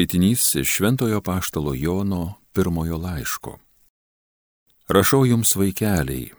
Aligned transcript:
Skaitinys 0.00 0.54
iš 0.54 0.68
Šventojo 0.68 1.20
Paštalo 1.20 1.74
Jono 1.74 2.34
pirmojo 2.52 2.96
laiško. 2.96 3.58
Rašau 4.88 5.26
jums 5.26 5.56
vaikeliai, 5.56 6.30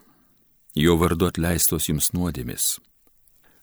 jo 0.76 0.96
vardu 0.98 1.28
atleistos 1.30 1.86
jums 1.90 2.10
nuodėmis. 2.10 2.80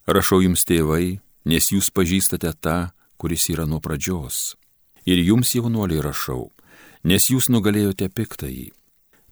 Rašau 0.06 0.38
jums 0.44 0.62
tėvai, 0.62 1.18
nes 1.50 1.72
jūs 1.74 1.90
pažįstate 1.90 2.52
tą, 2.62 2.92
kuris 3.18 3.48
yra 3.50 3.66
nuo 3.66 3.82
pradžios. 3.82 4.54
Ir 5.02 5.18
jums 5.18 5.56
jaunuoliai 5.58 6.04
rašau, 6.06 6.52
nes 7.02 7.26
jūs 7.26 7.50
nugalėjote 7.50 8.06
piktąjį. 8.06 8.70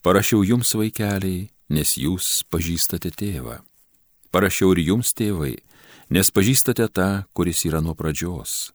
Parašiau 0.03 0.43
jums 0.43 0.75
vaikeliai, 0.75 1.47
nes 1.71 1.95
jūs 1.95 2.43
pažįstate 2.51 3.15
tėvą. 3.15 3.61
Parašiau 4.35 4.75
ir 4.75 4.83
jums 4.91 5.15
tėvai, 5.15 5.61
nes 6.11 6.35
pažįstate 6.35 6.91
tą, 6.91 7.11
kuris 7.31 7.63
yra 7.71 7.79
nuo 7.79 7.95
pradžios 7.95 8.75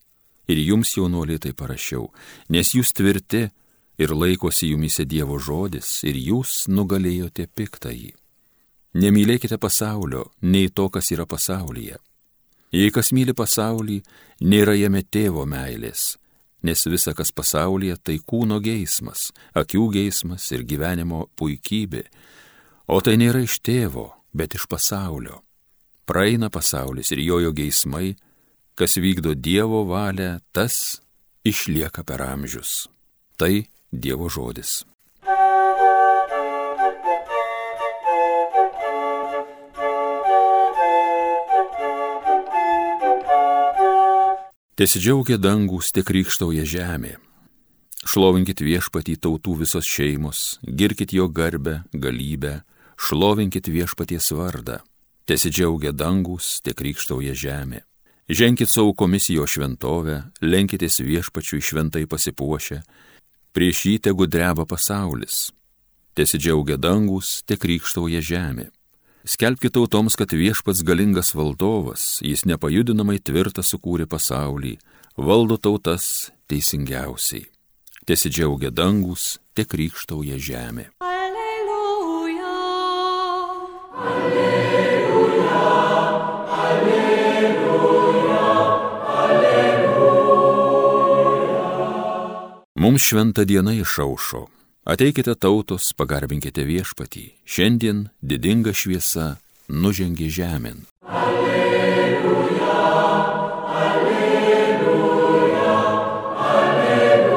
ir 0.52 0.62
jums, 0.66 0.94
jaunuoliai, 0.98 1.40
tai 1.42 1.54
parašiau, 1.58 2.10
nes 2.52 2.76
jūs 2.76 2.94
tvirti 2.98 3.48
ir 4.02 4.14
laikosi 4.16 4.72
jumise 4.72 5.06
Dievo 5.06 5.40
žodis 5.40 6.02
ir 6.08 6.18
jūs 6.20 6.66
nugalėjote 6.70 7.48
piktąjį. 7.48 8.14
Nemylėkite 9.02 9.58
pasaulio, 9.62 10.26
nei 10.42 10.70
to, 10.70 10.90
kas 10.92 11.12
yra 11.16 11.26
pasaulyje. 11.26 12.00
Jei 12.72 12.92
kas 12.92 13.12
myli 13.16 13.36
pasaulį, 13.36 14.02
nėra 14.48 14.76
jame 14.80 15.04
tėvo 15.04 15.46
meilės, 15.48 16.16
nes 16.64 16.84
visa, 16.88 17.14
kas 17.16 17.32
pasaulyje, 17.36 17.98
tai 18.00 18.18
kūno 18.20 18.60
geismas, 18.64 19.30
akių 19.56 19.88
geismas 19.96 20.48
ir 20.56 20.64
gyvenimo 20.68 21.26
puikybė, 21.40 22.04
o 22.88 23.00
tai 23.04 23.18
nėra 23.20 23.44
iš 23.44 23.60
tėvo, 23.64 24.08
bet 24.36 24.56
iš 24.56 24.68
pasaulio. 24.72 25.42
Praeina 26.08 26.50
pasaulis 26.50 27.12
ir 27.16 27.24
jojo 27.24 27.52
geismai, 27.56 28.16
Kas 28.76 28.98
vykdo 28.98 29.36
Dievo 29.36 29.84
valią, 29.86 30.40
tas 30.52 31.02
išlieka 31.44 32.04
per 32.04 32.22
amžius. 32.24 32.88
Tai 33.38 33.68
Dievo 33.92 34.30
žodis. 34.30 34.86
Tesidžiaugia 44.82 45.38
dangus, 45.38 45.92
tik 45.94 46.08
rykštauja 46.10 46.64
žemė. 46.66 47.20
Šlovinkit 48.02 48.64
viešpatį 48.66 49.14
tautų 49.22 49.60
visos 49.60 49.86
šeimos, 49.86 50.58
girkit 50.66 51.14
jo 51.14 51.28
garbę, 51.30 51.84
galybę, 51.94 52.64
šlovinkit 52.98 53.70
viešpaties 53.70 54.32
vardą. 54.34 54.80
Tesidžiaugia 55.30 55.94
dangus, 55.94 56.64
tik 56.66 56.82
rykštauja 56.82 57.36
žemė. 57.38 57.84
Ženkit 58.30 58.70
savo 58.70 58.94
komisijo 58.94 59.48
šventovę, 59.48 60.22
lenkitės 60.42 61.02
viešpačiui 61.04 61.62
šventai 61.62 62.06
pasipuošę, 62.08 62.82
prieš 63.52 63.86
jį 63.88 63.96
tegu 64.08 64.28
dreba 64.28 64.66
pasaulis. 64.66 65.50
Tesidžiaugia 66.16 66.78
dangus, 66.78 67.42
te 67.48 67.58
krikštauja 67.58 68.22
žemė. 68.22 68.70
Skelbkite 69.28 69.76
tautoms, 69.78 70.16
kad 70.18 70.34
viešpats 70.34 70.82
galingas 70.84 71.36
valdovas, 71.38 72.20
jis 72.26 72.46
nepajudinamai 72.50 73.20
tvirtą 73.22 73.62
sukūrė 73.62 74.08
pasaulį, 74.10 74.78
valdo 75.18 75.58
tautas 75.62 76.32
teisingiausiai. 76.50 77.46
Tesidžiaugia 78.08 78.72
dangus, 78.74 79.38
te 79.54 79.68
krikštauja 79.68 80.40
žemė. 80.42 80.90
Alleluja, 81.00 81.21
Mums 92.92 93.04
šventą 93.08 93.46
dieną 93.48 93.72
išaušo. 93.72 94.42
Ateikite 94.92 95.32
tautos, 95.40 95.94
pagarbinkite 95.96 96.60
viešpatį. 96.68 97.26
Šiandien 97.48 98.12
didinga 98.20 98.74
šviesa 98.76 99.40
nužengė 99.72 100.28
žemėn. 100.38 100.84
Alleluja, 101.08 102.76
alleluja, 103.80 104.76
alleluja. 106.52 107.32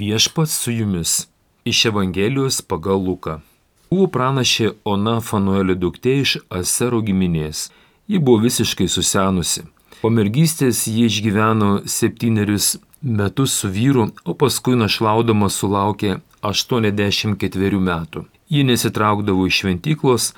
Viešpats 0.00 0.52
su 0.60 0.70
jumis 0.76 1.24
iš 1.64 1.78
Evangelijos 1.88 2.60
pagal 2.60 3.00
Luką. 3.00 3.40
Buvo 3.88 4.06
pranašė 4.12 4.76
Ona 4.84 5.24
Fanuelio 5.24 5.72
duktė 5.72 6.20
iš 6.20 6.36
Asero 6.52 7.00
giminės. 7.00 7.72
Ji 8.04 8.20
buvo 8.20 8.44
visiškai 8.44 8.88
susenusi 8.92 9.64
Po 10.06 10.10
mergystės 10.14 10.84
ji 10.86 11.08
išgyveno 11.10 11.68
septynerius 11.90 12.66
metus 13.02 13.56
su 13.58 13.66
vyru, 13.74 14.04
o 14.22 14.36
paskui 14.38 14.76
našlaudama 14.78 15.48
sulaukė 15.50 16.20
84 16.46 17.80
metų. 17.88 18.22
Ji 18.46 18.62
nesitraukdavo 18.68 19.48
iš 19.50 19.58
šventyklos, 19.64 20.28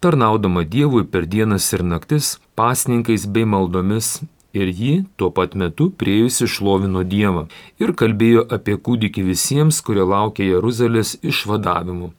tarnaudama 0.00 0.64
Dievui 0.64 1.04
per 1.04 1.28
dienas 1.28 1.68
ir 1.76 1.84
naktis, 1.84 2.38
pasninkais 2.56 3.28
bei 3.28 3.44
maldomis 3.44 4.22
ir 4.56 4.72
ji 4.72 4.94
tuo 5.20 5.28
pat 5.28 5.52
metu 5.52 5.90
priejusi 5.92 6.48
šlovino 6.48 7.04
Dievą 7.04 7.50
ir 7.84 7.92
kalbėjo 7.92 8.48
apie 8.48 8.80
kūdikį 8.80 9.28
visiems, 9.28 9.84
kurie 9.84 10.08
laukia 10.08 10.48
Jeruzalės 10.54 11.18
išvadavimu. 11.20 12.14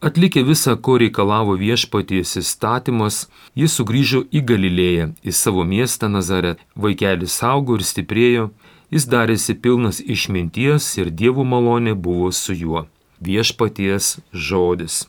Atlikę 0.00 0.40
visą, 0.44 0.72
ko 0.80 0.94
reikalavo 0.96 1.58
viešpaties 1.60 2.38
įstatymas, 2.40 3.16
jis 3.52 3.74
sugrįžo 3.76 4.22
į 4.32 4.40
Galilėją, 4.48 5.10
į 5.20 5.32
savo 5.36 5.60
miestą 5.68 6.08
Nazarę. 6.08 6.54
Vaikelis 6.72 7.36
augo 7.44 7.76
ir 7.76 7.84
stiprėjo, 7.84 8.46
jis 8.88 9.04
darėsi 9.12 9.58
pilnas 9.60 10.00
išminties 10.00 10.88
ir 11.02 11.12
dievų 11.12 11.44
malonė 11.44 11.92
buvo 11.92 12.32
su 12.32 12.56
juo. 12.56 12.86
Viešpaties 13.20 14.16
žodis. 14.32 15.04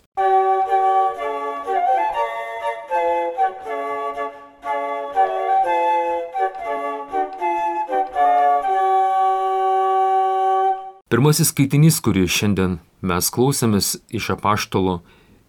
Pirmasis 11.07 11.55
skaitinys, 11.55 12.03
kurį 12.03 12.27
šiandien 12.27 12.81
mes 13.01 13.29
klausėmės 13.33 13.97
iš 14.13 14.31
apaštalo 14.35 15.01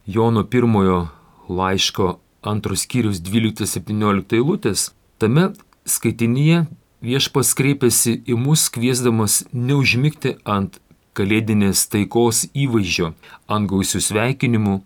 Jono 0.06 0.42
pirmojo 0.44 1.06
laiško 1.48 2.16
antros 2.42 2.82
skyrius 2.86 3.20
12-17 3.22 4.34
eilutės, 4.38 4.90
tame 5.22 5.52
skaitinyje 5.86 6.64
viešpas 7.02 7.52
kreipiasi 7.58 8.16
į 8.26 8.38
mus 8.38 8.66
kviesdamas 8.72 9.42
neužmygti 9.52 10.36
ant 10.44 10.80
kalėdinės 11.18 11.86
taikos 11.92 12.46
įvaizdžio, 12.56 13.12
ant 13.46 13.70
gausių 13.70 14.00
sveikinimų 14.00 14.80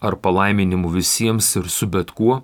ar 0.00 0.16
palaiminimų 0.24 0.94
visiems 0.96 1.48
ir 1.58 1.68
su 1.68 1.88
bet 1.90 2.14
kuo, 2.16 2.42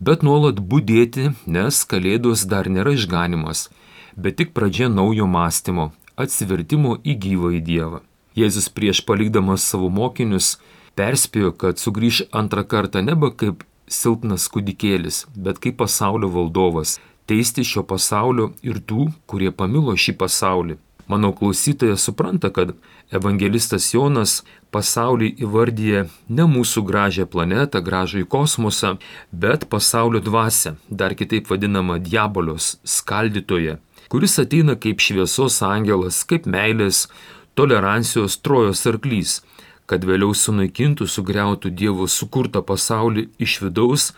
bet 0.00 0.26
nuolat 0.26 0.60
būdėti, 0.60 1.32
nes 1.46 1.82
kalėdos 1.88 2.46
dar 2.50 2.68
nėra 2.68 2.96
išganimas, 2.98 3.68
bet 4.16 4.40
tik 4.40 4.52
pradžia 4.56 4.90
naujo 4.92 5.28
mąstymo, 5.30 5.92
atsivertimo 6.16 6.98
į 7.00 7.18
gyvą 7.26 7.58
į 7.58 7.62
Dievą. 7.68 8.02
Jėzus 8.38 8.70
prieš 8.72 9.02
palikdamas 9.04 9.64
savo 9.68 9.90
mokinius 9.92 10.56
perspėjo, 10.96 11.52
kad 11.52 11.80
sugrįž 11.80 12.26
antrą 12.32 12.64
kartą 12.64 13.02
nebe 13.04 13.32
kaip 13.36 13.64
silpnas 13.92 14.48
kūdikėlis, 14.52 15.26
bet 15.36 15.60
kaip 15.62 15.78
pasaulio 15.82 16.30
valdovas, 16.32 16.98
teisti 17.28 17.64
šio 17.66 17.84
pasaulio 17.84 18.52
ir 18.64 18.80
tų, 18.80 19.10
kurie 19.26 19.52
pamilo 19.52 19.94
šį 19.96 20.16
pasaulį. 20.20 20.78
Manau, 21.10 21.32
klausytojas 21.36 22.04
supranta, 22.06 22.48
kad 22.54 22.72
evangelistas 23.12 23.90
Jonas 23.92 24.38
pasaulį 24.72 25.32
įvardyje 25.44 26.06
ne 26.32 26.46
mūsų 26.48 26.84
gražią 26.88 27.26
planetą, 27.28 27.82
gražų 27.84 28.22
į 28.22 28.28
kosmosą, 28.32 28.94
bet 29.32 29.66
pasaulio 29.68 30.22
dvasę, 30.24 30.76
dar 30.88 31.16
kitaip 31.18 31.50
vadinamą 31.50 31.98
diabolios 32.00 32.76
skaldytoje, 32.86 33.76
kuris 34.08 34.38
ateina 34.40 34.78
kaip 34.78 35.02
šviesos 35.02 35.58
angelas, 35.66 36.22
kaip 36.24 36.46
meilės, 36.46 37.08
tolerancijos 37.54 38.38
trojos 38.40 38.84
arklys, 38.86 39.40
kad 39.86 40.04
vėliau 40.08 40.32
sunaikintų, 40.36 41.08
sugriautų 41.08 41.72
Dievo 41.76 42.06
sukurtą 42.08 42.62
pasaulį 42.64 43.28
iš 43.42 43.58
vidaus 43.64 44.12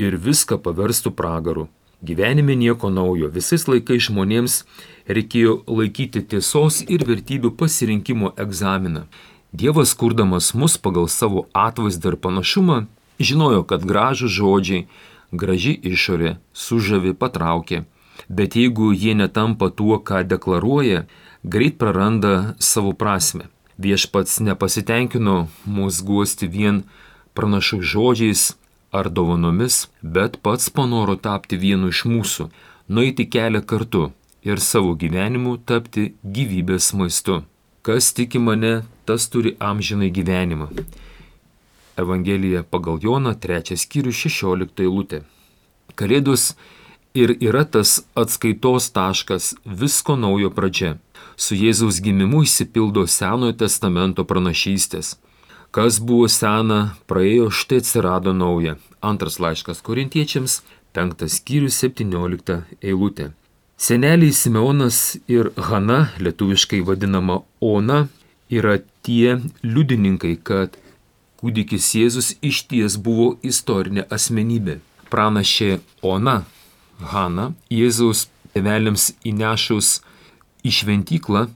ir 0.00 0.16
viską 0.16 0.60
paverstų 0.64 1.12
pragaru. 1.18 1.68
Gyvenime 2.02 2.54
nieko 2.54 2.92
naujo, 2.94 3.26
visais 3.34 3.66
laikais 3.66 4.06
žmonėms 4.06 4.62
reikėjo 5.10 5.64
laikyti 5.66 6.22
tiesos 6.22 6.80
ir 6.86 7.02
vertybių 7.08 7.50
pasirinkimo 7.58 8.32
egzaminą. 8.38 9.08
Dievas, 9.52 9.96
kurdamas 9.98 10.52
mus 10.54 10.78
pagal 10.78 11.08
savo 11.10 11.48
atvaizdą 11.56 12.12
ir 12.14 12.18
panašumą, 12.22 12.84
žinojo, 13.18 13.64
kad 13.66 13.82
gražų 13.82 14.30
žodžiai, 14.30 14.86
graži 15.32 15.74
išorė, 15.90 16.36
sužavi, 16.54 17.16
patraukė 17.18 17.84
bet 18.28 18.56
jeigu 18.56 18.92
jie 18.92 19.14
netampa 19.14 19.70
tuo, 19.70 19.98
ką 19.98 20.22
deklaruoja, 20.28 21.06
greit 21.48 21.78
praranda 21.78 22.54
savo 22.58 22.92
prasme. 22.92 23.48
Viešpats 23.78 24.40
nepasitenkino 24.44 25.46
mūsų 25.64 26.04
guosti 26.04 26.48
vien 26.50 26.82
pranašų 27.38 27.78
žodžiais 27.92 28.42
ar 28.92 29.08
dovanomis, 29.08 29.86
bet 30.02 30.40
pats 30.42 30.68
panoro 30.68 31.14
tapti 31.16 31.56
vienu 31.56 31.92
iš 31.94 32.02
mūsų, 32.10 32.48
nueiti 32.88 33.28
kelią 33.30 33.62
kartu 33.62 34.08
ir 34.44 34.60
savo 34.60 34.92
gyvenimu 34.98 35.56
tapti 35.64 36.10
gyvybės 36.24 36.90
maistu. 36.98 37.42
Kas 37.86 38.12
tiki 38.12 38.42
mane, 38.42 38.82
tas 39.08 39.28
turi 39.32 39.54
amžinai 39.70 40.10
gyvenimą. 40.12 40.68
Evangelija 41.98 42.62
pagal 42.62 42.98
Joną, 43.02 43.32
trečias 43.40 43.86
skyrius, 43.86 44.18
šešiolikta 44.20 44.84
eilutė. 44.84 45.22
Kalėdos 45.98 46.52
ir 47.16 47.32
yra 47.40 47.64
tas 47.64 48.02
atskaitos 48.14 48.90
taškas 48.94 49.54
visko 49.64 50.18
naujo 50.18 50.50
pradžia. 50.54 50.98
Su 51.38 51.54
Jėzaus 51.54 52.00
gimimu 52.02 52.42
įsipildo 52.42 53.04
Senojo 53.06 53.54
testamento 53.60 54.24
pranašystės. 54.26 55.12
Kas 55.70 56.00
buvo 56.02 56.26
sena, 56.32 56.96
praėjo, 57.06 57.52
štai 57.54 57.78
atsirado 57.78 58.32
nauja. 58.34 58.74
Antras 58.98 59.36
laiškas 59.38 59.78
korintiečiams, 59.86 60.62
penktas 60.96 61.36
skyrius, 61.38 61.76
septyniolikta 61.78 62.64
eilutė. 62.82 63.28
Seneliai 63.78 64.34
Simeonas 64.34 65.18
ir 65.30 65.52
Hana, 65.68 66.08
lietuviškai 66.18 66.80
vadinama 66.82 67.44
Ona, 67.62 68.08
yra 68.50 68.80
tie 69.06 69.38
liudininkai, 69.62 70.34
kad 70.42 70.74
kūdikis 71.38 71.92
Jėzus 72.00 72.32
iš 72.42 72.64
ties 72.66 72.98
buvo 72.98 73.36
istorinė 73.46 74.08
asmenybė. 74.10 74.80
Pranašė 75.12 75.78
Ona 76.02 76.40
Hana, 77.14 77.52
Jėzaus 77.70 78.26
tėveliams 78.56 79.12
įnešus 79.22 80.00
į 80.68 80.74
šventyklą, 80.80 81.48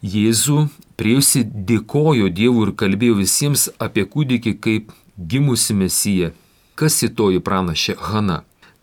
Jėzų 0.00 0.62
priejusi 0.96 1.42
dėkojo 1.44 2.30
Dievui 2.32 2.62
ir 2.64 2.70
kalbėjo 2.80 3.18
visiems 3.18 3.66
apie 3.76 4.06
kūdikį 4.08 4.54
kaip 4.64 4.94
gimusi 5.32 5.76
mesiją. 5.76 6.30
Kas 6.74 7.02
į 7.04 7.10
toji 7.18 7.42
pranašė 7.44 7.98
Hana? 8.00 8.38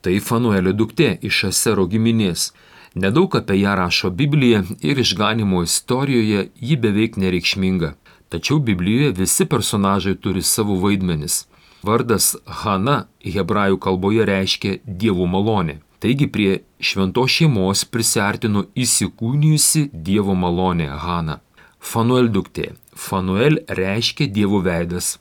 Tai 0.06 0.13
Fanuelio 0.22 0.75
duktė 0.78 1.16
iš 1.25 1.48
Asero 1.50 1.88
giminės. 1.89 2.51
Nedaug 2.94 3.34
apie 3.39 3.57
ją 3.57 3.74
rašo 3.80 4.12
Biblija 4.13 4.62
ir 4.86 5.01
išganimo 5.01 5.63
istorijoje 5.66 6.51
ji 6.62 6.78
beveik 6.78 7.18
nereikšminga. 7.18 7.95
Tačiau 8.30 8.60
Biblijoje 8.60 9.18
visi 9.18 9.50
personažai 9.50 10.16
turi 10.22 10.45
savo 10.45 10.78
vaidmenis. 10.84 11.48
Vardas 11.81 12.36
Hana 12.45 13.07
hebrajų 13.25 13.81
kalboje 13.81 14.25
reiškia 14.30 14.78
dievų 14.86 15.25
malonė. 15.34 15.80
Taigi 15.99 16.27
prie 16.29 16.59
šventos 16.77 17.31
šeimos 17.33 17.81
prisartino 17.89 18.67
įsikūnijusi 18.77 19.88
Dievo 19.94 20.35
malonė 20.38 20.91
Hana. 21.01 21.39
Fanuel 21.79 22.29
duktė. 22.29 22.75
Fanuel 22.94 23.61
reiškia 23.79 24.27
Dievo 24.33 24.61
veidas, 24.65 25.17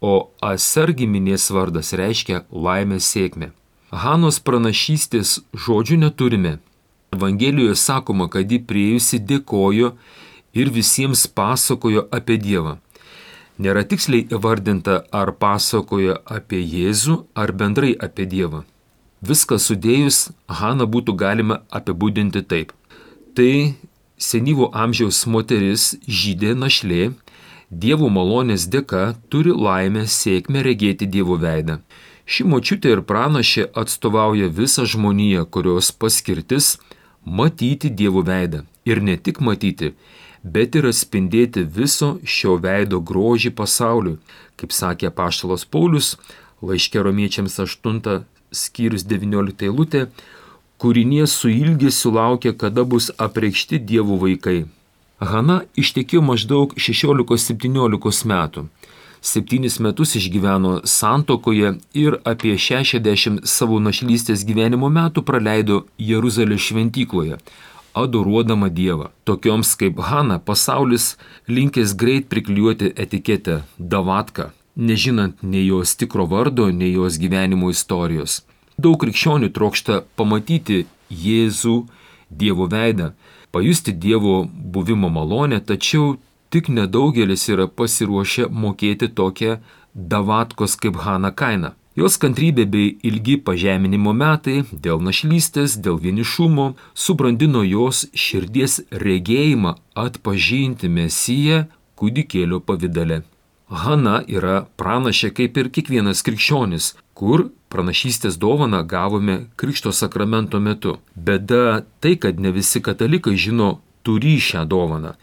o 0.00 0.30
Aser 0.40 0.92
giminės 0.96 1.50
vardas 1.52 1.92
reiškia 1.96 2.44
laimės 2.50 3.08
sėkmę. 3.12 3.50
Hanos 3.92 4.40
pranašystės 4.40 5.38
žodžių 5.66 6.00
neturime. 6.06 6.58
Evangelijoje 7.14 7.76
sakoma, 7.78 8.28
kad 8.28 8.50
ji 8.50 8.58
priejusi 8.58 9.20
dėkojo 9.20 9.92
ir 10.56 10.72
visiems 10.74 11.28
pasakojo 11.28 12.08
apie 12.10 12.40
Dievą. 12.40 12.78
Nėra 13.60 13.84
tiksliai 13.86 14.26
įvardinta, 14.34 15.04
ar 15.14 15.30
pasakojo 15.38 16.16
apie 16.26 16.64
Jėzų, 16.64 17.20
ar 17.38 17.52
bendrai 17.52 17.92
apie 17.94 18.26
Dievą. 18.26 18.64
Viską 19.24 19.56
sudėjus, 19.62 20.16
Haną 20.48 20.84
būtų 20.90 21.14
galima 21.16 21.62
apibūdinti 21.72 22.42
taip. 22.44 22.72
Tai 23.36 23.72
senyvo 24.20 24.66
amžiaus 24.84 25.22
moteris, 25.26 25.94
žydė 26.04 26.52
našlė, 26.58 27.14
Dievo 27.70 28.10
malonės 28.12 28.66
dėka 28.68 29.14
turi 29.32 29.54
laimę 29.66 30.04
sėkmę 30.16 30.64
regėti 30.66 31.08
Dievo 31.14 31.38
veidą. 31.40 31.78
Ši 32.26 32.44
močiutė 32.50 32.92
ir 32.96 33.02
pranašė 33.08 33.64
atstovauja 33.82 34.50
visą 34.58 34.84
žmoniją, 34.84 35.46
kurios 35.46 35.88
paskirtis 35.92 36.74
matyti 37.24 37.88
Dievo 37.88 38.26
veidą. 38.28 38.64
Ir 38.84 39.00
ne 39.00 39.16
tik 39.16 39.40
matyti, 39.40 39.94
bet 40.44 40.76
ir 40.76 40.90
atspindėti 40.90 41.64
viso 41.64 42.18
šio 42.36 42.58
veido 42.60 43.00
grožį 43.00 43.54
pasauliui. 43.56 44.20
Kaip 44.60 44.76
sakė 44.76 45.08
Paštalos 45.16 45.64
Paulius, 45.64 46.14
laiškė 46.60 47.08
romiečiams 47.08 47.56
8 47.64 48.24
skyrius 48.54 49.04
19 49.10 49.66
eilutė, 49.68 50.06
kūrinė 50.78 51.26
su 51.30 51.50
ilgesiu 51.50 52.14
laukia, 52.14 52.52
kada 52.52 52.84
bus 52.84 53.10
apreikšti 53.26 53.80
dievų 53.90 54.18
vaikai. 54.24 54.58
Hana 55.24 55.62
ištekėjo 55.78 56.22
maždaug 56.24 56.74
16-17 56.76 58.28
metų. 58.30 58.66
Septynis 59.24 59.78
metus 59.80 60.12
išgyveno 60.18 60.72
santokoje 60.84 61.70
ir 61.96 62.18
apie 62.28 62.58
60 62.60 63.46
savo 63.48 63.78
našlystės 63.80 64.42
gyvenimo 64.44 64.90
metų 64.92 65.24
praleido 65.24 65.78
Jeruzalės 65.96 66.66
šventykloje, 66.66 67.38
adoruodama 67.96 68.68
Dievą. 68.68 69.08
Tokioms 69.24 69.70
kaip 69.80 70.02
Hana 70.10 70.36
pasaulis 70.50 71.14
linkęs 71.48 71.96
greit 71.96 72.28
priklijuoti 72.28 72.92
etiketę 73.06 73.62
Davatka 73.78 74.50
nežinant 74.76 75.42
nei 75.42 75.66
jos 75.66 75.94
tikro 75.96 76.26
vardo, 76.26 76.70
nei 76.70 76.92
jos 76.94 77.18
gyvenimo 77.18 77.70
istorijos. 77.70 78.42
Daug 78.78 78.98
krikščionių 79.02 79.52
trokšta 79.54 80.02
pamatyti 80.18 80.84
Jėzų, 81.10 81.76
Dievo 82.30 82.66
veidą, 82.66 83.12
pajusti 83.54 83.92
Dievo 83.92 84.42
buvimo 84.48 85.10
malonę, 85.12 85.60
tačiau 85.60 86.16
tik 86.50 86.68
nedaugelis 86.68 87.46
yra 87.52 87.68
pasiruošę 87.68 88.48
mokėti 88.50 89.08
tokią 89.14 89.58
davatkos 89.94 90.74
kaip 90.82 90.98
Hana 91.04 91.30
kainą. 91.30 91.74
Jos 91.94 92.16
kantrybė 92.18 92.64
bei 92.66 92.86
ilgi 93.06 93.36
pažeminimo 93.46 94.10
metai 94.18 94.64
dėl 94.86 94.98
našlystės, 94.98 95.76
dėl 95.78 96.00
vienišumo 96.02 96.72
subrandino 97.04 97.62
jos 97.62 98.08
širdies 98.10 98.80
regėjimą 99.04 99.76
atpažinti 100.06 100.90
Mesiją 100.90 101.60
kūdikėlio 101.94 102.58
pavydale. 102.66 103.22
Hana 103.68 104.20
yra 104.28 104.66
pranašė 104.76 105.30
kaip 105.34 105.56
ir 105.56 105.70
kiekvienas 105.72 106.22
krikščionis, 106.26 106.92
kur 107.16 107.48
pranašystės 107.72 108.36
dovaną 108.38 108.84
gavome 108.86 109.46
Krikšto 109.56 109.92
sakramento 109.92 110.60
metu. 110.60 110.98
Bėda 111.16 111.84
tai, 112.00 112.14
kad 112.20 112.38
ne 112.38 112.52
visi 112.52 112.82
katalikai 112.84 113.36
žino 113.40 113.78
turi 114.04 114.36
šią 114.38 114.66
dovaną, 114.68 115.14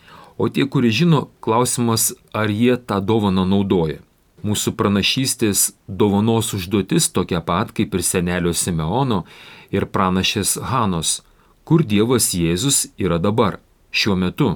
o 0.41 0.49
tie, 0.49 0.65
kurie 0.65 0.91
žino, 0.91 1.27
klausimas, 1.39 2.11
ar 2.33 2.49
jie 2.49 2.75
tą 2.77 2.97
dovaną 2.99 3.45
naudoja. 3.45 4.01
Mūsų 4.41 4.73
pranašystės 4.73 5.75
dovanos 5.85 6.49
užduotis 6.57 7.11
tokia 7.13 7.43
pat 7.45 7.69
kaip 7.77 7.93
ir 7.93 8.01
senelio 8.01 8.55
Simeono 8.57 9.21
ir 9.69 9.85
pranašės 9.85 10.57
Hanos, 10.71 11.19
kur 11.63 11.85
Dievas 11.85 12.31
Jėzus 12.33 12.87
yra 12.97 13.21
dabar, 13.21 13.59
šiuo 13.93 14.17
metu, 14.17 14.55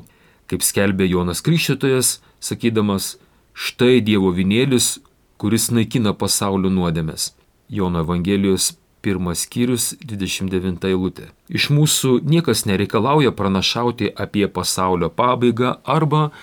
kaip 0.50 0.66
skelbė 0.66 1.06
Jonas 1.06 1.46
Krikščiotojas, 1.46 2.18
sakydamas, 2.42 3.16
Štai 3.56 4.02
Dievo 4.04 4.34
vinėlis, 4.36 4.98
kuris 5.40 5.70
naikina 5.72 6.12
pasaulio 6.12 6.68
nuodėmės. 6.68 7.30
Jono 7.72 8.02
Evangelijos 8.04 8.74
pirmas 9.00 9.46
skyrius 9.46 9.94
29 10.04 10.84
eilutė. 10.90 11.30
Iš 11.48 11.70
mūsų 11.72 12.18
niekas 12.28 12.66
nereikalauja 12.68 13.32
pranašauti 13.32 14.12
apie 14.12 14.44
pasaulio 14.52 15.08
pabaigą 15.08 15.78
arba 15.88 16.34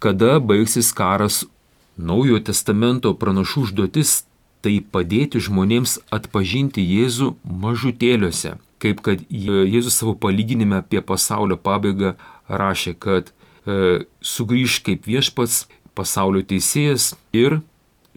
kada 0.00 0.38
baigsis 0.40 0.88
karas. 0.96 1.42
Naujojo 2.00 2.40
testamento 2.48 3.12
pranašų 3.12 3.66
užduotis 3.68 4.16
tai 4.64 4.78
padėti 4.80 5.44
žmonėms 5.44 5.98
atpažinti 6.16 6.80
Jėzų 6.80 7.34
mažutėliuose. 7.44 8.56
Kaip 8.80 9.04
kad 9.04 9.20
Jėzus 9.28 10.00
savo 10.00 10.16
palyginime 10.16 10.80
apie 10.80 11.04
pasaulio 11.04 11.60
pabaigą 11.60 12.16
rašė, 12.48 12.96
kad 12.96 13.30
e, 13.68 14.06
sugrįž 14.24 14.80
kaip 14.88 15.04
viešpats 15.04 15.66
pasaulio 15.94 16.42
teisėjas 16.42 17.12
ir 17.32 17.60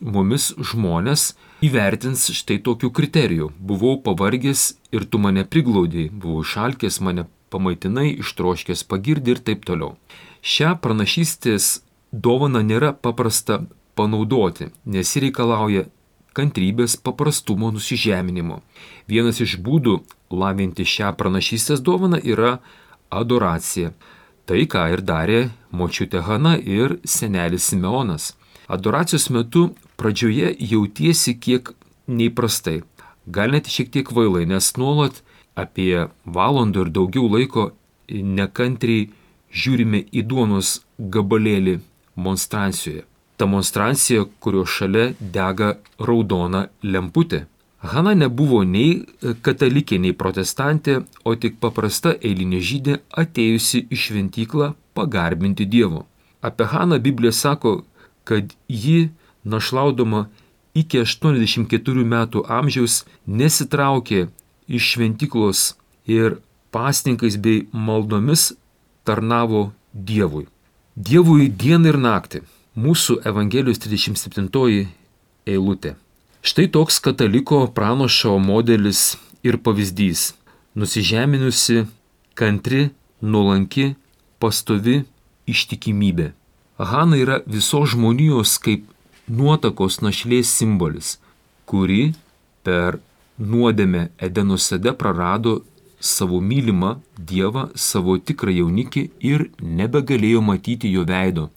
mumis 0.01 0.51
žmonės 0.57 1.31
įvertins 1.65 2.27
štai 2.37 2.59
tokių 2.65 2.91
kriterijų. 2.93 3.49
Buvau 3.57 3.97
pavargęs 4.03 4.75
ir 4.93 5.07
tu 5.09 5.21
mane 5.21 5.45
priglaudėjai, 5.45 6.11
buvau 6.13 6.45
šalkęs, 6.45 7.01
mane 7.01 7.27
pamaitinai, 7.53 8.11
ištroškęs 8.21 8.85
pagirdi 8.89 9.35
ir 9.35 9.43
taip 9.43 9.65
toliau. 9.65 9.95
Šią 10.41 10.75
pranašystės 10.83 11.81
dovaną 12.11 12.61
nėra 12.65 12.93
paprasta 12.93 13.63
panaudoti, 13.97 14.69
nes 14.85 15.13
ji 15.15 15.27
reikalauja 15.27 15.87
kantrybės, 16.37 16.97
paprastumo, 17.01 17.71
nusižeminimo. 17.73 18.61
Vienas 19.09 19.41
iš 19.41 19.57
būdų 19.63 20.01
lavinti 20.29 20.85
šią 20.85 21.15
pranašystės 21.17 21.81
dovaną 21.81 22.21
yra 22.21 22.59
adoracija. 23.09 23.93
Tai, 24.47 24.61
ką 24.71 24.85
ir 24.95 25.01
darė 25.03 25.39
močiutė 25.75 26.21
Hana 26.23 26.53
ir 26.55 26.93
senelis 27.03 27.65
Simeonas. 27.67 28.29
Adoracijos 28.71 29.27
metu 29.35 29.63
pradžioje 29.99 30.53
jautiesi 30.71 31.33
kiek 31.35 31.73
neįprastai, 32.07 32.77
gal 33.27 33.51
net 33.51 33.67
šiek 33.67 33.91
tiek 33.91 34.11
vailai, 34.15 34.45
nes 34.47 34.69
nuolat 34.79 35.19
apie 35.59 36.07
valandą 36.23 36.85
ir 36.85 36.93
daugiau 36.95 37.27
laiko 37.33 37.65
nekantriai 38.07 39.09
žiūrime 39.51 40.05
į 40.15 40.23
duonos 40.31 40.77
gabalėlį 40.97 41.81
monstrancijoje. 42.15 43.03
Ta 43.37 43.45
monstrancija, 43.51 44.23
kurio 44.39 44.63
šalia 44.63 45.11
dega 45.19 45.75
raudona 45.99 46.69
lemputė. 46.83 47.43
Hana 47.77 48.15
nebuvo 48.17 48.63
nei 48.65 49.05
katalikė, 49.45 49.99
nei 50.01 50.15
protestantė, 50.17 51.03
o 51.23 51.35
tik 51.37 51.59
paprasta 51.61 52.15
eilinė 52.17 52.61
žydė 52.69 52.97
atėjusi 53.13 53.83
į 53.93 53.99
šventyklą 54.03 54.71
pagarbinti 54.97 55.67
Dievo. 55.69 56.07
Apie 56.41 56.65
Haną 56.65 56.97
Biblija 56.99 57.31
sako, 57.31 57.83
kad 58.23 58.53
ji 58.67 59.11
našlaudama 59.43 60.27
iki 60.73 61.01
84 61.05 62.05
metų 62.13 62.43
amžiaus 62.49 63.03
nesitraukė 63.25 64.27
iš 64.67 64.91
šventyklos 64.93 65.61
ir 66.05 66.39
pasninkais 66.73 67.37
bei 67.37 67.67
maldomis 67.71 68.51
tarnavo 69.05 69.71
Dievui. 69.93 70.47
Dievui 70.95 71.47
dieną 71.49 71.93
ir 71.93 72.01
naktį. 72.01 72.41
Mūsų 72.77 73.21
Evangelijos 73.25 73.79
37 73.81 74.89
eilutė. 75.45 75.95
Štai 76.47 76.67
toks 76.71 76.99
kataliko 76.99 77.57
pranašo 77.75 78.37
modelis 78.39 79.17
ir 79.43 79.57
pavyzdys. 79.63 80.21
Nusižeminusi, 80.79 81.81
kantri, 82.39 82.85
nuolanki, 83.21 83.87
pastovi 84.39 85.01
ištikimybė. 85.51 86.27
Hana 86.91 87.19
yra 87.19 87.41
visos 87.55 87.91
žmonijos 87.91 88.53
kaip 88.63 88.85
nuotakos 89.39 89.99
našlės 90.05 90.53
simbolis, 90.59 91.09
kuri 91.67 92.13
per 92.63 93.01
nuodėmę 93.37 94.05
Edeno 94.29 94.55
sade 94.67 94.95
prarado 95.03 95.57
savo 95.99 96.39
mylimą 96.39 96.93
Dievą, 97.33 97.65
savo 97.75 98.15
tikrą 98.31 98.55
jaunikį 98.61 99.05
ir 99.33 99.49
nebegalėjo 99.81 100.47
matyti 100.53 100.95
jo 100.95 101.03
veido, 101.11 101.49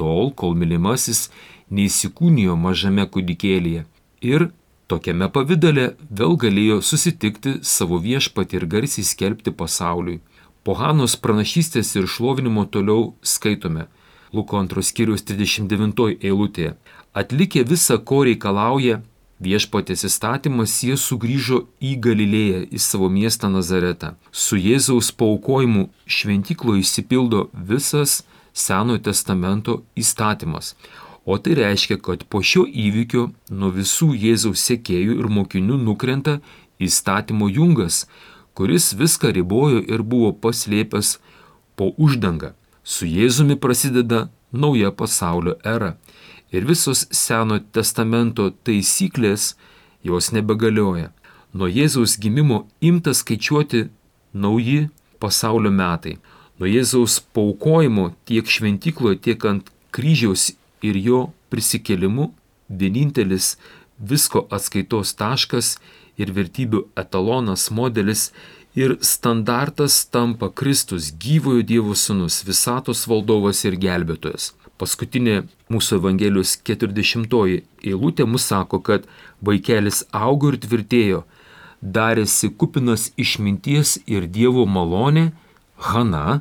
tol, 0.00 0.32
kol 0.32 0.56
mylimasis 0.56 1.26
neįsikūnijo 1.68 2.56
mažame 2.56 3.04
kūdikėlėje 3.12 3.84
ir 4.22 4.48
tokiame 4.88 5.28
pavydale 5.32 5.92
vėl 6.10 6.36
galėjo 6.40 6.80
susitikti 6.82 7.58
savo 7.62 8.00
viešpatį 8.02 8.60
ir 8.60 8.66
garsiai 8.66 9.04
skelbti 9.04 9.52
pasauliui. 9.52 10.20
Po 10.64 10.74
Hanos 10.76 11.16
pranašystės 11.16 11.94
ir 11.96 12.08
šlovinimo 12.08 12.66
toliau 12.66 13.14
skaitome 13.22 13.86
Luko 14.32 14.58
antros 14.60 14.90
skyrius 14.92 15.22
39 15.24 16.18
eilutėje. 16.20 16.74
Atlikę 17.16 17.62
visą, 17.64 17.96
ko 17.98 18.24
reikalauja 18.28 19.00
viešpatės 19.40 20.04
įstatymas, 20.08 20.74
jie 20.84 20.98
sugrįžo 21.00 21.62
į 21.80 21.94
Galilėją, 22.04 22.64
į 22.68 22.78
savo 22.82 23.08
miestą 23.08 23.48
Nazaretą. 23.52 24.16
Su 24.32 24.58
Jėzaus 24.60 25.12
paukojimu 25.16 25.88
šventykloje 26.06 26.84
įsipildo 26.84 27.48
visas 27.54 28.22
Senojo 28.52 28.98
testamento 29.08 29.82
įstatymas. 29.96 30.74
O 31.28 31.36
tai 31.36 31.58
reiškia, 31.58 31.98
kad 32.00 32.22
po 32.32 32.40
šio 32.40 32.62
įvykio 32.64 33.26
nuo 33.52 33.68
visų 33.74 34.14
Jėzaus 34.16 34.62
sekėjų 34.64 35.18
ir 35.20 35.26
mokinių 35.28 35.74
nukrenta 35.76 36.38
įstatymo 36.80 37.50
jungas, 37.52 38.06
kuris 38.56 38.94
viską 38.96 39.34
ribojo 39.36 39.82
ir 39.84 40.00
buvo 40.00 40.30
paslėpęs 40.32 41.18
po 41.76 41.90
uždangą. 42.00 42.54
Su 42.80 43.04
Jėzumi 43.04 43.58
prasideda 43.60 44.30
nauja 44.52 44.88
pasaulio 44.88 45.58
era 45.74 45.98
ir 46.48 46.64
visos 46.64 47.04
Seno 47.12 47.58
testamento 47.76 48.48
taisyklės 48.64 49.50
jos 50.08 50.30
nebegalioja. 50.32 51.10
Nuo 51.52 51.68
Jėzaus 51.68 52.16
gimimo 52.16 52.62
imta 52.80 53.12
skaičiuoti 53.12 53.90
nauji 54.32 54.88
pasaulio 55.20 55.74
metai. 55.76 56.16
Nuo 56.56 56.72
Jėzaus 56.72 57.18
paukojimo 57.36 58.14
tiek 58.24 58.48
šventykloje, 58.48 59.20
tiek 59.28 59.44
ant 59.44 59.68
kryžiaus 59.92 60.54
ir 60.82 60.98
jo 60.98 61.20
prisikėlimu 61.52 62.30
vienintelis 62.68 63.56
visko 63.98 64.46
atskaitos 64.54 65.14
taškas 65.18 65.76
ir 66.18 66.32
vertybių 66.34 66.84
etalonas 66.98 67.68
modelis 67.70 68.30
ir 68.78 68.98
standartas 69.00 70.04
tampa 70.06 70.50
Kristus, 70.50 71.10
gyvojo 71.10 71.64
Dievo 71.66 71.94
sūnus, 71.98 72.42
visatos 72.46 73.06
valdovas 73.10 73.64
ir 73.66 73.78
gelbėtojas. 73.80 74.52
Paskutinė 74.78 75.40
mūsų 75.72 75.98
Evangelijos 75.98 76.54
40 76.62 77.34
eilutė 77.82 78.26
mus 78.30 78.46
sako, 78.46 78.78
kad 78.78 79.08
vaikelis 79.42 80.04
augo 80.14 80.52
ir 80.52 80.60
tvirtėjo, 80.62 81.24
darėsi 81.82 82.52
kupinas 82.54 83.10
išminties 83.18 83.98
ir 84.06 84.28
Dievo 84.30 84.66
malonė, 84.66 85.32
Hana 85.78 86.40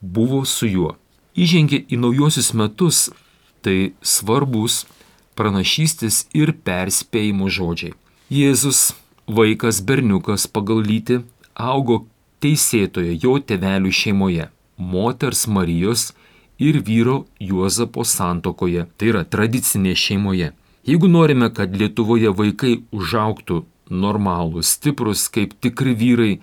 buvo 0.00 0.44
su 0.46 0.66
juo. 0.66 0.94
Įžengė 1.38 1.84
į 1.90 1.98
naujosius 2.02 2.50
metus, 2.58 3.08
tai 3.62 3.92
svarbus 4.02 4.82
pranašystis 5.38 6.26
ir 6.36 6.52
perspėjimo 6.66 7.48
žodžiai. 7.48 7.94
Jėzus, 8.32 8.92
vaikas 9.26 9.80
berniukas 9.84 10.46
pagal 10.48 10.82
lytį, 10.86 11.22
augo 11.54 12.04
teisėtoje 12.42 13.18
jo 13.22 13.38
tevelių 13.38 13.92
šeimoje- 13.92 14.48
moters 14.94 15.46
Marijos 15.46 16.12
ir 16.58 16.80
vyro 16.82 17.24
Juozapo 17.40 18.04
santokoje, 18.04 18.86
tai 18.96 19.06
yra 19.12 19.24
tradicinėje 19.24 19.96
šeimoje. 19.96 20.52
Jeigu 20.86 21.08
norime, 21.08 21.48
kad 21.54 21.76
Lietuvoje 21.76 22.30
vaikai 22.34 22.82
užauktų 22.92 23.64
normalūs, 23.90 24.74
stiprus 24.76 25.28
kaip 25.28 25.54
tikri 25.60 25.94
vyrai 25.94 26.40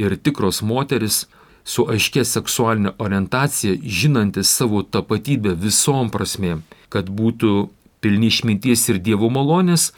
ir 0.00 0.16
tikros 0.16 0.62
moteris, 0.62 1.26
su 1.64 1.86
aiškia 1.90 2.24
seksualinė 2.28 2.94
orientacija, 2.98 3.78
žinantis 3.82 4.50
savo 4.50 4.82
tapatybę 4.82 5.54
visom 5.54 6.10
prasmėm, 6.10 6.62
kad 6.88 7.08
būtų 7.08 7.70
pilni 8.02 8.28
išminties 8.32 8.88
ir 8.90 8.98
Dievo 8.98 9.30
malonės, 9.30 9.92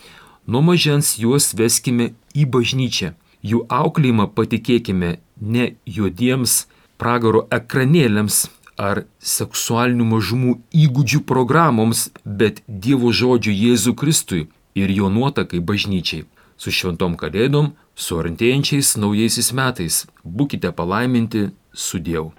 nuo 0.46 0.62
mažens 0.62 1.16
juos 1.18 1.52
veskime 1.56 2.12
į 2.34 2.48
bažnyčią 2.52 3.14
jų 3.44 3.64
auklėjimą 3.68 4.28
patikėkime 4.36 5.16
ne 5.54 5.70
juodiems 5.84 6.64
pragaro 7.00 7.44
ekranėliams 7.52 8.44
ar 8.80 9.04
seksualinių 9.22 10.06
mažumų 10.14 10.54
įgūdžių 10.84 11.20
programoms, 11.28 12.08
bet 12.24 12.62
Dievo 12.66 13.12
žodžiu 13.12 13.54
Jėzų 13.54 13.94
Kristui 14.00 14.46
ir 14.74 14.90
jo 14.90 15.10
nuotakai 15.12 15.60
bažnyčiai. 15.60 16.24
Su 16.64 16.72
šventom 16.72 17.12
kalėdom, 17.20 17.66
su 17.92 18.16
artėjančiais 18.16 18.94
naujaisiais 18.96 19.50
metais 19.52 19.98
būkite 20.24 20.70
palaiminti 20.72 21.42
su 21.76 22.00
Dievu. 22.00 22.30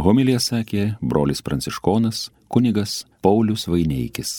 Homilija 0.00 0.40
sakė 0.40 0.88
brolis 1.04 1.44
pranciškonas 1.44 2.30
kunigas 2.48 3.02
Paulius 3.20 3.68
Vaineikis. 3.68 4.38